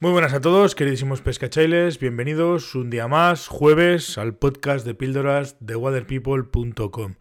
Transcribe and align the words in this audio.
Muy 0.00 0.12
buenas 0.12 0.32
a 0.32 0.40
todos, 0.40 0.76
queridísimos 0.76 1.22
pescachailes, 1.22 1.98
bienvenidos 1.98 2.76
un 2.76 2.88
día 2.88 3.08
más, 3.08 3.48
jueves, 3.48 4.16
al 4.16 4.36
podcast 4.36 4.86
de 4.86 4.94
píldoras 4.94 5.56
de 5.58 5.74
waterpeople.com. 5.74 7.14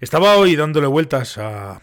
Estaba 0.00 0.36
hoy 0.36 0.56
dándole 0.56 0.86
vueltas 0.86 1.36
a 1.36 1.82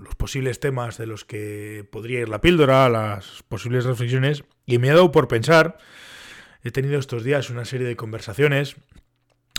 los 0.00 0.16
posibles 0.16 0.58
temas 0.58 0.98
de 0.98 1.06
los 1.06 1.24
que 1.24 1.86
podría 1.92 2.18
ir 2.18 2.28
la 2.28 2.40
píldora, 2.40 2.88
las 2.88 3.44
posibles 3.46 3.84
reflexiones, 3.84 4.42
y 4.66 4.78
me 4.78 4.88
he 4.88 4.90
dado 4.90 5.12
por 5.12 5.28
pensar, 5.28 5.78
he 6.64 6.72
tenido 6.72 6.98
estos 6.98 7.22
días 7.22 7.48
una 7.48 7.64
serie 7.64 7.86
de 7.86 7.94
conversaciones 7.94 8.74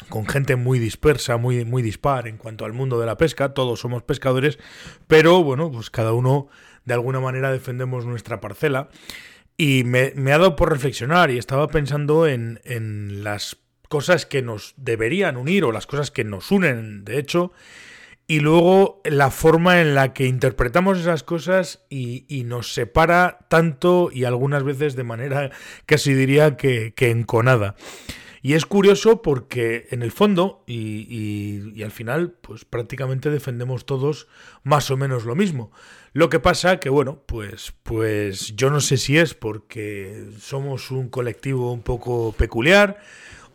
con 0.10 0.28
gente 0.28 0.58
muy 0.58 0.78
dispersa, 0.78 1.38
muy, 1.38 1.64
muy 1.64 1.82
dispar 1.82 2.28
en 2.28 2.36
cuanto 2.36 2.66
al 2.66 2.74
mundo 2.74 3.00
de 3.00 3.06
la 3.06 3.16
pesca, 3.16 3.54
todos 3.54 3.80
somos 3.80 4.04
pescadores, 4.04 4.60
pero 5.08 5.42
bueno, 5.42 5.72
pues 5.72 5.90
cada 5.90 6.12
uno 6.12 6.50
de 6.84 6.96
alguna 6.96 7.22
manera 7.22 7.50
defendemos 7.50 8.06
nuestra 8.06 8.42
parcela. 8.42 8.90
Y 9.58 9.84
me, 9.86 10.12
ha 10.32 10.38
dado 10.38 10.56
por 10.56 10.72
reflexionar 10.72 11.32
y 11.32 11.38
estaba 11.38 11.68
pensando 11.68 12.28
en, 12.28 12.60
en, 12.66 13.24
las 13.24 13.58
cosas 13.88 14.26
que 14.26 14.42
nos 14.42 14.74
deberían 14.78 15.38
unir 15.38 15.64
o 15.64 15.72
las 15.72 15.88
cosas 15.88 16.12
que 16.12 16.26
nos 16.26 16.52
unen, 16.52 17.06
de 17.06 17.20
hecho, 17.20 17.54
y 18.28 18.40
luego 18.40 19.02
la 19.06 19.30
forma 19.32 19.82
en 19.82 19.96
la 19.96 20.14
que 20.14 20.26
interpretamos 20.26 21.00
esas 21.00 21.24
cosas 21.24 21.86
y, 21.90 22.26
y 22.28 22.44
nos 22.44 22.74
separa 22.74 23.40
tanto 23.48 24.10
y 24.12 24.26
algunas 24.26 24.64
veces 24.64 24.96
de 24.96 25.04
manera 25.04 25.52
casi 25.86 26.14
diría 26.14 26.58
que, 26.58 26.94
que 26.94 27.12
enconada. 27.12 27.76
Y 28.46 28.54
es 28.54 28.68
curioso 28.68 29.24
porque 29.24 29.88
en 29.90 30.04
el 30.04 30.12
fondo 30.12 30.64
y, 30.68 31.82
al 31.82 31.90
final 31.90 32.36
pues 32.42 32.64
prácticamente 32.64 33.32
defendemos 33.32 33.88
todos 33.88 34.28
más 34.62 34.92
o 34.92 34.98
menos 34.98 35.26
lo 35.26 35.34
mismo. 35.34 35.72
Lo 36.14 36.30
que 36.30 36.40
pasa 36.40 36.80
que 36.80 36.90
bueno 36.90 37.24
pues 37.26 37.74
pues 37.82 38.56
yo 38.56 38.70
no 38.70 38.82
sé 38.82 38.98
si 38.98 39.18
es 39.18 39.34
porque 39.34 40.28
somos 40.40 40.92
un 40.92 41.10
colectivo 41.10 41.74
un 41.74 41.82
poco 41.82 42.36
peculiar 42.38 43.00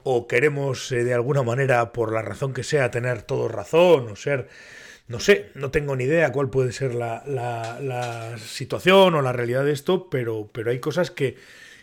o 0.03 0.27
queremos 0.27 0.91
eh, 0.91 1.05
de 1.05 1.14
alguna 1.14 1.45
manera 1.45 1.92
por 1.92 2.12
la 2.12 2.23
razón 2.23 2.53
que 2.53 2.64
sea 2.64 2.91
tener 2.91 3.23
todo 3.23 3.47
razón 3.47 4.09
o 4.09 4.17
ser 4.17 4.48
no 5.07 5.20
sé, 5.20 5.53
no 5.55 5.70
tengo 5.70 5.95
ni 5.95 6.03
idea 6.03 6.33
cuál 6.33 6.51
puede 6.51 6.73
ser 6.73 6.97
la, 6.97 7.23
la, 7.29 7.79
la 7.81 8.39
situación 8.39 9.14
o 9.14 9.23
la 9.23 9.33
realidad 9.33 9.64
de 9.64 9.73
esto, 9.73 10.11
pero, 10.11 10.51
pero 10.53 10.73
hay 10.73 10.81
cosas 10.81 11.12
que, 11.12 11.36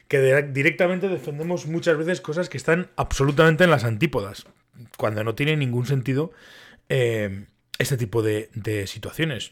que 0.08 0.44
directamente 0.44 1.10
defendemos 1.10 1.68
muchas 1.68 1.98
veces 1.98 2.22
cosas 2.22 2.50
que 2.50 2.58
están 2.58 2.90
absolutamente 2.96 3.64
en 3.66 3.70
las 3.70 3.84
antípodas, 3.84 4.46
cuando 4.98 5.24
no 5.24 5.36
tiene 5.36 5.58
ningún 5.58 5.86
sentido 5.86 6.32
eh, 6.90 7.46
este 7.78 7.98
tipo 7.98 8.22
de, 8.22 8.50
situaciones. 8.88 9.52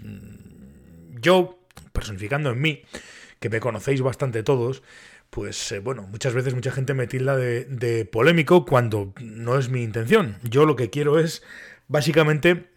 Yo, 1.22 1.60
personificando 1.92 2.52
en 2.52 2.62
mí, 2.62 2.84
que 3.40 3.50
me 3.50 3.60
conocéis 3.60 4.02
bastante 4.02 4.44
todos, 4.44 4.82
pues 5.30 5.72
eh, 5.74 5.80
bueno, 5.80 6.04
muchas 6.04 6.34
veces 6.34 6.56
mucha 6.56 6.72
gente 6.72 6.94
me 6.94 7.08
tilda 7.08 7.36
de, 7.36 7.66
de, 7.66 8.06
polémico 8.06 8.66
cuando 8.66 9.14
no 9.20 9.60
es 9.60 9.70
mi 9.70 9.84
intención. 9.84 10.38
Yo 10.44 10.66
lo 10.66 10.78
que 10.78 10.90
quiero 10.90 11.20
es, 11.20 11.44
básicamente, 11.88 12.70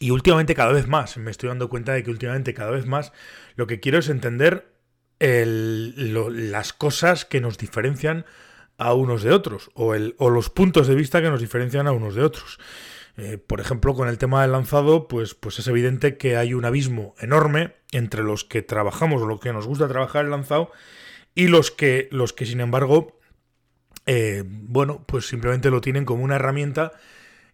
y 0.00 0.10
últimamente 0.10 0.54
cada 0.54 0.72
vez 0.72 0.88
más, 0.88 1.18
me 1.18 1.30
estoy 1.30 1.50
dando 1.50 1.68
cuenta 1.68 1.92
de 1.92 2.02
que 2.02 2.10
últimamente 2.10 2.54
cada 2.54 2.70
vez 2.70 2.86
más, 2.86 3.12
lo 3.56 3.66
que 3.66 3.80
quiero 3.80 3.98
es 3.98 4.08
entender 4.08 4.73
las 5.20 6.72
cosas 6.72 7.24
que 7.24 7.40
nos 7.40 7.58
diferencian 7.58 8.24
a 8.76 8.94
unos 8.94 9.22
de 9.22 9.32
otros, 9.32 9.70
o, 9.74 9.94
el, 9.94 10.14
o, 10.18 10.30
los 10.30 10.50
puntos 10.50 10.88
de 10.88 10.94
vista 10.94 11.22
que 11.22 11.30
nos 11.30 11.40
diferencian 11.40 11.86
a 11.86 11.92
unos 11.92 12.14
de 12.14 12.22
otros. 12.22 12.58
Eh, 13.16 13.38
por 13.38 13.60
ejemplo, 13.60 13.94
con 13.94 14.08
el 14.08 14.18
tema 14.18 14.42
del 14.42 14.52
lanzado, 14.52 15.06
pues, 15.06 15.34
pues 15.34 15.60
es 15.60 15.68
evidente 15.68 16.16
que 16.16 16.36
hay 16.36 16.52
un 16.52 16.64
abismo 16.64 17.14
enorme 17.20 17.74
entre 17.92 18.24
los 18.24 18.44
que 18.44 18.62
trabajamos 18.62 19.22
o 19.22 19.26
lo 19.26 19.38
que 19.38 19.52
nos 19.52 19.68
gusta 19.68 19.86
trabajar 19.86 20.24
el 20.24 20.32
lanzado 20.32 20.72
y 21.34 21.46
los 21.46 21.70
que, 21.70 22.08
los 22.10 22.32
que 22.32 22.46
sin 22.46 22.60
embargo, 22.60 23.20
eh, 24.06 24.42
bueno, 24.46 25.04
pues 25.06 25.28
simplemente 25.28 25.70
lo 25.70 25.80
tienen 25.80 26.04
como 26.04 26.24
una 26.24 26.36
herramienta 26.36 26.92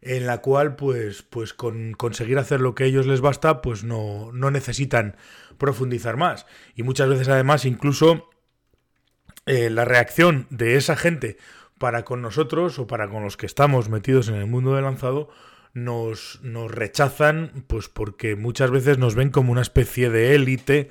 en 0.03 0.27
la 0.27 0.39
cual, 0.39 0.77
pues, 0.77 1.23
pues 1.23 1.53
con 1.53 1.93
conseguir 1.93 2.39
hacer 2.39 2.61
lo 2.61 2.75
que 2.75 2.85
a 2.85 2.87
ellos 2.87 3.07
les 3.07 3.21
basta, 3.21 3.61
pues 3.61 3.85
no, 3.85 4.31
no 4.33 4.51
necesitan 4.51 5.17
profundizar 5.59 6.17
más. 6.17 6.47
Y 6.75 6.83
muchas 6.83 7.09
veces 7.09 7.29
además 7.29 7.65
incluso 7.65 8.31
eh, 9.47 9.71
la 9.71 9.85
reacción 9.85 10.47
de 10.51 10.77
esa 10.77 10.97
gente 10.97 11.37
para 11.79 12.05
con 12.05 12.23
nosotros 12.23 12.79
o 12.79 12.87
para 12.87 13.09
con 13.09 13.23
los 13.23 13.37
que 13.37 13.47
estamos 13.47 13.89
metidos 13.89 14.29
en 14.29 14.35
el 14.35 14.47
mundo 14.47 14.75
del 14.75 14.85
lanzado 14.85 15.31
nos, 15.73 16.41
nos 16.43 16.71
rechazan 16.71 17.65
pues 17.67 17.89
porque 17.89 18.37
muchas 18.37 18.71
veces 18.71 18.99
nos 18.99 19.15
ven 19.15 19.31
como 19.31 19.53
una 19.53 19.63
especie 19.63 20.11
de 20.11 20.35
élite 20.35 20.91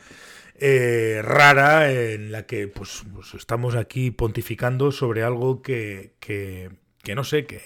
eh, 0.55 1.21
rara 1.23 1.91
en 1.91 2.31
la 2.31 2.45
que 2.45 2.67
pues, 2.67 3.03
pues, 3.13 3.33
estamos 3.33 3.75
aquí 3.75 4.11
pontificando 4.11 4.91
sobre 4.91 5.23
algo 5.23 5.61
que, 5.61 6.15
que, 6.19 6.69
que 7.01 7.15
no 7.15 7.23
sé, 7.23 7.45
que, 7.45 7.61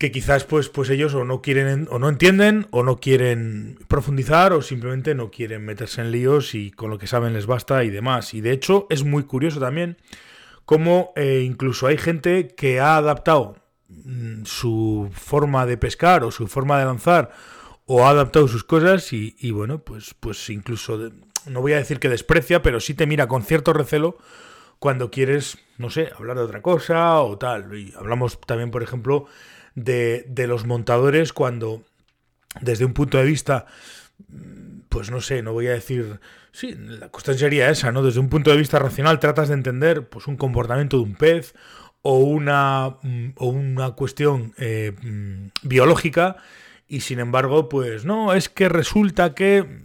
que 0.00 0.10
quizás 0.10 0.44
pues, 0.44 0.70
pues 0.70 0.88
ellos 0.88 1.12
o 1.12 1.26
no 1.26 1.42
quieren 1.42 1.86
o 1.90 1.98
no 1.98 2.08
entienden 2.08 2.68
o 2.70 2.82
no 2.82 3.00
quieren 3.00 3.78
profundizar 3.86 4.54
o 4.54 4.62
simplemente 4.62 5.14
no 5.14 5.30
quieren 5.30 5.62
meterse 5.62 6.00
en 6.00 6.10
líos 6.10 6.54
y 6.54 6.70
con 6.70 6.88
lo 6.88 6.96
que 6.96 7.06
saben 7.06 7.34
les 7.34 7.44
basta 7.44 7.84
y 7.84 7.90
demás. 7.90 8.32
Y 8.32 8.40
de 8.40 8.52
hecho 8.52 8.86
es 8.88 9.04
muy 9.04 9.24
curioso 9.24 9.60
también 9.60 9.98
cómo 10.64 11.12
eh, 11.16 11.42
incluso 11.44 11.86
hay 11.86 11.98
gente 11.98 12.48
que 12.48 12.80
ha 12.80 12.96
adaptado 12.96 13.56
mm, 13.88 14.44
su 14.46 15.10
forma 15.12 15.66
de 15.66 15.76
pescar 15.76 16.24
o 16.24 16.30
su 16.30 16.46
forma 16.46 16.78
de 16.78 16.86
lanzar 16.86 17.32
o 17.84 18.06
ha 18.06 18.08
adaptado 18.08 18.48
sus 18.48 18.64
cosas 18.64 19.12
y, 19.12 19.36
y 19.38 19.50
bueno, 19.50 19.80
pues, 19.80 20.14
pues 20.18 20.48
incluso, 20.48 21.10
no 21.44 21.60
voy 21.60 21.74
a 21.74 21.76
decir 21.76 22.00
que 22.00 22.08
desprecia, 22.08 22.62
pero 22.62 22.80
sí 22.80 22.94
te 22.94 23.06
mira 23.06 23.28
con 23.28 23.42
cierto 23.42 23.74
recelo 23.74 24.16
cuando 24.78 25.10
quieres, 25.10 25.58
no 25.76 25.90
sé, 25.90 26.10
hablar 26.16 26.38
de 26.38 26.44
otra 26.44 26.62
cosa 26.62 27.20
o 27.20 27.36
tal. 27.36 27.78
Y 27.78 27.92
hablamos 27.98 28.40
también, 28.40 28.70
por 28.70 28.82
ejemplo, 28.82 29.26
de, 29.74 30.24
los 30.46 30.66
montadores 30.66 31.32
cuando, 31.32 31.82
desde 32.60 32.84
un 32.84 32.92
punto 32.92 33.18
de 33.18 33.24
vista, 33.24 33.66
pues 34.88 35.10
no 35.10 35.20
sé, 35.20 35.42
no 35.42 35.52
voy 35.52 35.68
a 35.68 35.72
decir, 35.72 36.20
sí, 36.52 36.74
la 36.74 37.08
cuestión 37.08 37.38
sería 37.38 37.70
esa, 37.70 37.92
¿no? 37.92 38.02
Desde 38.02 38.20
un 38.20 38.28
punto 38.28 38.50
de 38.50 38.56
vista 38.56 38.78
racional 38.78 39.20
tratas 39.20 39.48
de 39.48 39.54
entender 39.54 40.08
pues 40.08 40.26
un 40.26 40.36
comportamiento 40.36 40.96
de 40.96 41.04
un 41.04 41.14
pez 41.14 41.54
o 42.02 42.18
una, 42.18 42.96
o 43.36 43.46
una 43.46 43.90
cuestión 43.92 44.54
eh, 44.56 44.92
biológica 45.62 46.36
y 46.88 47.00
sin 47.00 47.20
embargo, 47.20 47.68
pues 47.68 48.04
no, 48.04 48.34
es 48.34 48.48
que 48.48 48.68
resulta 48.68 49.32
que 49.34 49.84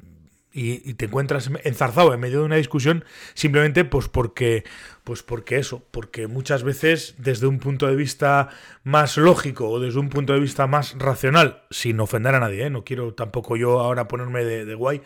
y, 0.55 0.93
te 0.93 1.05
encuentras 1.05 1.51
enzarzado 1.65 2.13
en 2.13 2.19
medio 2.21 2.39
de 2.39 2.45
una 2.45 2.55
discusión 2.55 3.03
simplemente 3.33 3.83
pues 3.83 4.07
porque 4.07 4.63
pues 5.03 5.21
porque 5.21 5.57
eso 5.57 5.83
porque 5.91 6.27
muchas 6.27 6.63
veces 6.63 7.15
desde 7.17 7.45
un 7.45 7.59
punto 7.59 7.87
de 7.87 7.95
vista 7.95 8.47
más 8.83 9.17
lógico 9.17 9.69
o 9.69 9.81
desde 9.81 9.99
un 9.99 10.07
punto 10.09 10.31
de 10.31 10.39
vista 10.39 10.65
más 10.65 10.97
racional 10.97 11.63
sin 11.71 11.99
ofender 11.99 12.35
a 12.35 12.39
nadie 12.39 12.67
¿eh? 12.67 12.69
no 12.69 12.85
quiero 12.85 13.13
tampoco 13.13 13.57
yo 13.57 13.81
ahora 13.81 14.07
ponerme 14.07 14.45
de, 14.45 14.75
guay 14.75 15.01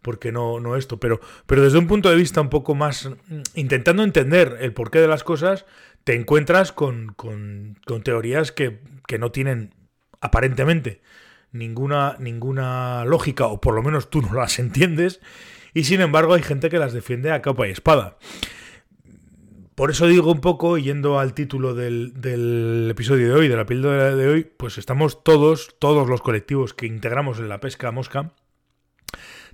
porque 0.00 0.32
no, 0.32 0.60
no 0.60 0.76
esto, 0.76 1.00
pero, 1.00 1.18
pero 1.46 1.62
desde 1.62 1.78
un 1.78 1.86
punto 1.86 2.10
de 2.10 2.16
vista 2.16 2.42
un 2.42 2.50
poco 2.50 2.74
más, 2.74 3.06
mm, 3.06 3.40
intentando 3.54 4.02
entender 4.02 4.58
el 4.60 4.74
porqué 4.74 5.00
de 5.00 5.08
las 5.08 5.24
cosas, 5.24 5.64
te 6.04 6.14
encuentras 6.14 6.72
con, 6.72 7.14
con, 7.14 7.78
con 7.86 8.02
teorías 8.02 8.52
que, 8.52 8.80
que 9.08 9.18
no 9.18 9.32
tienen 9.32 9.72
aparentemente 10.20 11.00
ninguna, 11.54 12.16
ninguna 12.18 13.04
lógica, 13.06 13.46
o 13.46 13.60
por 13.60 13.74
lo 13.74 13.82
menos 13.82 14.10
tú 14.10 14.20
no 14.20 14.34
las 14.34 14.58
entiendes, 14.58 15.20
y 15.72 15.84
sin 15.84 16.02
embargo 16.02 16.34
hay 16.34 16.42
gente 16.42 16.68
que 16.68 16.78
las 16.78 16.92
defiende 16.92 17.32
a 17.32 17.40
capa 17.40 17.66
y 17.66 17.70
espada. 17.70 18.18
Por 19.74 19.90
eso 19.90 20.06
digo 20.06 20.30
un 20.30 20.40
poco, 20.40 20.78
yendo 20.78 21.18
al 21.18 21.32
título 21.32 21.74
del, 21.74 22.20
del 22.20 22.88
episodio 22.90 23.28
de 23.28 23.34
hoy, 23.34 23.48
de 23.48 23.56
la 23.56 23.66
píldora 23.66 24.14
de 24.14 24.28
hoy, 24.28 24.44
pues 24.44 24.78
estamos 24.78 25.24
todos, 25.24 25.76
todos 25.78 26.08
los 26.08 26.20
colectivos 26.20 26.74
que 26.74 26.86
integramos 26.86 27.38
en 27.38 27.48
la 27.48 27.60
pesca 27.60 27.90
mosca, 27.90 28.34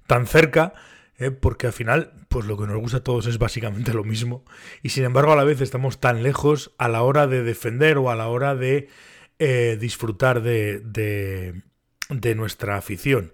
tan 0.07 0.27
cerca, 0.27 0.75
eh, 1.19 1.31
porque 1.31 1.67
al 1.67 1.73
final, 1.73 2.13
pues 2.29 2.47
lo 2.47 2.57
que 2.59 2.67
nos 2.67 2.79
gusta 2.79 2.99
a 2.99 3.05
todos 3.05 3.27
es 3.27 3.39
básicamente 3.39 3.95
lo 3.95 4.05
mismo, 4.05 4.45
y 4.83 4.89
sin 4.91 5.05
embargo 5.05 5.33
a 5.33 5.37
la 5.37 5.45
vez 5.45 5.61
estamos 5.61 6.01
tan 6.01 6.23
lejos 6.23 6.75
a 6.79 6.89
la 6.89 7.03
hora 7.03 7.27
de 7.27 7.43
defender 7.43 7.99
o 7.99 8.11
a 8.11 8.17
la 8.17 8.29
hora 8.29 8.55
de 8.55 8.89
eh, 9.39 9.79
disfrutar 9.81 10.43
de, 10.43 10.81
de 10.81 11.63
nuestra 12.35 12.77
afición. 12.77 13.33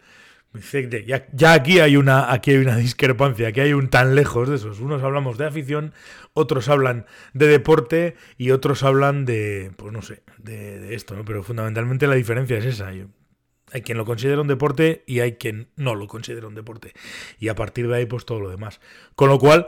Ya, 1.06 1.26
ya, 1.32 1.52
aquí 1.52 1.80
hay 1.80 1.96
una 1.96 2.32
aquí 2.32 2.52
hay 2.52 2.58
una 2.58 2.76
discrepancia, 2.76 3.48
aquí 3.48 3.60
hay 3.60 3.72
un 3.72 3.88
tan 3.88 4.14
lejos 4.14 4.48
de 4.48 4.56
esos. 4.56 4.80
Unos 4.80 5.02
hablamos 5.02 5.38
de 5.38 5.46
afición, 5.46 5.92
otros 6.34 6.68
hablan 6.68 7.06
de 7.34 7.46
deporte 7.46 8.16
y 8.38 8.50
otros 8.50 8.82
hablan 8.82 9.24
de, 9.24 9.72
pues 9.76 9.92
no 9.92 10.02
sé, 10.02 10.22
de, 10.38 10.94
esto, 10.94 11.14
¿no? 11.14 11.24
Pero 11.24 11.42
fundamentalmente 11.42 12.06
la 12.06 12.14
diferencia 12.14 12.58
es 12.58 12.64
esa. 12.64 12.88
hay 12.88 13.82
quien 13.82 13.98
lo 13.98 14.04
considera 14.04 14.40
un 14.40 14.46
deporte 14.46 15.04
y 15.06 15.20
hay 15.20 15.32
quien 15.32 15.68
no 15.76 15.94
lo 15.94 16.06
considera 16.06 16.46
un 16.46 16.54
deporte. 16.54 16.92
Y 17.38 17.48
a 17.48 17.54
partir 17.54 17.88
de 17.88 17.96
ahí, 17.96 18.06
pues 18.06 18.24
todo 18.24 18.40
lo 18.40 18.48
demás. 18.48 18.80
Con 19.14 19.28
lo 19.28 19.38
cual, 19.38 19.66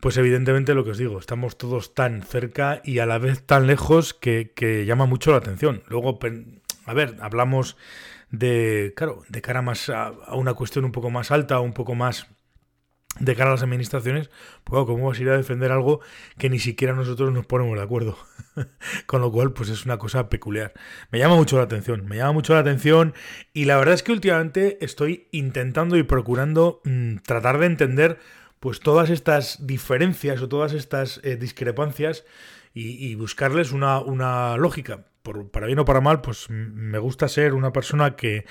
pues 0.00 0.16
evidentemente 0.18 0.74
lo 0.74 0.84
que 0.84 0.90
os 0.92 0.98
digo, 0.98 1.18
estamos 1.18 1.58
todos 1.58 1.94
tan 1.94 2.22
cerca 2.22 2.80
y 2.84 3.00
a 3.00 3.06
la 3.06 3.18
vez 3.18 3.42
tan 3.44 3.66
lejos 3.66 4.14
que, 4.14 4.52
que 4.54 4.86
llama 4.86 5.06
mucho 5.06 5.32
la 5.32 5.38
atención. 5.38 5.82
Luego, 5.88 6.18
a 6.88 6.94
ver, 6.94 7.16
hablamos 7.20 7.76
de, 8.30 8.92
claro, 8.96 9.22
de 9.28 9.42
cara 9.42 9.62
más 9.62 9.88
a, 9.90 10.12
una 10.32 10.54
cuestión 10.54 10.84
un 10.84 10.92
poco 10.92 11.10
más 11.10 11.30
alta, 11.30 11.60
un 11.60 11.72
poco 11.72 11.94
más 11.94 12.28
de 13.20 13.34
cara 13.34 13.50
a 13.50 13.54
las 13.54 13.62
administraciones, 13.62 14.30
pues 14.64 14.84
¿cómo 14.86 15.08
vas 15.08 15.18
a 15.18 15.22
ir 15.22 15.28
a 15.28 15.36
defender 15.36 15.72
algo 15.72 16.00
que 16.38 16.48
ni 16.48 16.58
siquiera 16.58 16.94
nosotros 16.94 17.32
nos 17.32 17.46
ponemos 17.46 17.76
de 17.76 17.82
acuerdo? 17.82 18.16
Con 19.06 19.20
lo 19.20 19.32
cual, 19.32 19.52
pues 19.52 19.70
es 19.70 19.84
una 19.84 19.98
cosa 19.98 20.28
peculiar. 20.28 20.72
Me 21.10 21.18
llama 21.18 21.34
mucho 21.34 21.56
la 21.56 21.64
atención, 21.64 22.06
me 22.06 22.16
llama 22.16 22.32
mucho 22.32 22.54
la 22.54 22.60
atención 22.60 23.14
y 23.52 23.64
la 23.64 23.76
verdad 23.76 23.94
es 23.94 24.02
que 24.02 24.12
últimamente 24.12 24.82
estoy 24.84 25.28
intentando 25.32 25.96
y 25.96 26.04
procurando 26.04 26.80
mm, 26.84 27.16
tratar 27.18 27.58
de 27.58 27.66
entender 27.66 28.18
pues 28.60 28.80
todas 28.80 29.10
estas 29.10 29.66
diferencias 29.66 30.40
o 30.40 30.48
todas 30.48 30.72
estas 30.72 31.20
eh, 31.22 31.36
discrepancias 31.36 32.24
y, 32.74 33.16
buscarles 33.16 33.72
una, 33.72 33.98
una 33.98 34.56
lógica. 34.56 35.07
Por, 35.22 35.50
para 35.50 35.66
bien 35.66 35.78
o 35.78 35.84
para 35.84 36.00
mal, 36.00 36.20
pues 36.20 36.48
me 36.48 36.98
gusta 36.98 37.28
ser 37.28 37.54
una 37.54 37.72
persona 37.72 38.16
que 38.16 38.44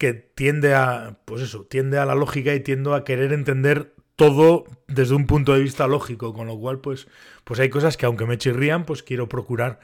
que 0.00 0.14
tiende 0.14 0.74
a, 0.74 1.18
pues 1.26 1.42
eso, 1.42 1.66
tiende 1.66 1.98
a 1.98 2.06
la 2.06 2.14
lógica 2.14 2.54
y 2.54 2.60
tiendo 2.60 2.94
a 2.94 3.04
querer 3.04 3.34
entender 3.34 3.94
todo 4.16 4.64
desde 4.88 5.14
un 5.14 5.26
punto 5.26 5.52
de 5.52 5.60
vista 5.60 5.86
lógico, 5.86 6.32
con 6.32 6.46
lo 6.46 6.58
cual, 6.58 6.80
pues, 6.80 7.06
pues 7.44 7.60
hay 7.60 7.68
cosas 7.68 7.98
que 7.98 8.06
aunque 8.06 8.24
me 8.24 8.38
chirrían, 8.38 8.86
pues 8.86 9.02
quiero 9.02 9.28
procurar 9.28 9.78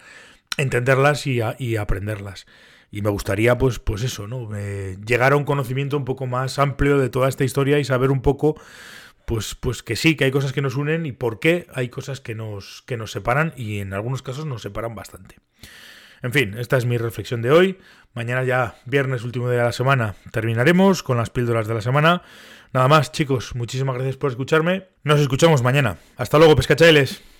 entenderlas 0.56 1.26
y, 1.26 1.76
aprenderlas. 1.76 2.46
Y 2.90 3.02
me 3.02 3.10
gustaría, 3.10 3.58
pues, 3.58 3.78
pues 3.78 4.02
eso, 4.04 4.26
¿no? 4.26 4.48
Eh, 4.56 4.96
llegar 5.06 5.34
a 5.34 5.36
un 5.36 5.44
conocimiento 5.44 5.98
un 5.98 6.06
poco 6.06 6.24
más 6.26 6.58
amplio 6.58 6.96
de 6.96 7.10
toda 7.10 7.28
esta 7.28 7.44
historia 7.44 7.78
y 7.78 7.84
saber 7.84 8.10
un 8.10 8.22
poco, 8.22 8.58
pues, 9.26 9.54
pues 9.54 9.82
que 9.82 9.96
sí, 9.96 10.16
que 10.16 10.24
hay 10.24 10.30
cosas 10.30 10.52
que 10.52 10.62
nos 10.62 10.76
unen 10.76 11.04
y 11.04 11.12
por 11.12 11.40
qué 11.40 11.66
hay 11.74 11.88
cosas 11.88 12.20
que 12.20 12.34
nos, 12.34 12.82
que 12.86 12.96
nos 12.96 13.10
separan 13.10 13.52
y 13.56 13.80
en 13.80 13.92
algunos 13.92 14.22
casos 14.22 14.46
nos 14.46 14.62
separan 14.62 14.94
bastante. 14.94 15.36
En 16.22 16.32
fin, 16.32 16.56
esta 16.56 16.76
es 16.76 16.86
mi 16.86 16.96
reflexión 16.96 17.42
de 17.42 17.50
hoy. 17.50 17.78
Mañana 18.14 18.44
ya, 18.44 18.76
viernes, 18.86 19.24
último 19.24 19.50
día 19.50 19.58
de 19.58 19.64
la 19.64 19.72
semana, 19.72 20.14
terminaremos 20.32 21.02
con 21.02 21.18
las 21.18 21.30
píldoras 21.30 21.68
de 21.68 21.74
la 21.74 21.82
semana. 21.82 22.22
Nada 22.72 22.88
más, 22.88 23.12
chicos, 23.12 23.54
muchísimas 23.54 23.96
gracias 23.96 24.16
por 24.16 24.30
escucharme. 24.30 24.86
Nos 25.02 25.20
escuchamos 25.20 25.62
mañana. 25.62 25.98
Hasta 26.16 26.38
luego, 26.38 26.56
pescachailes. 26.56 27.35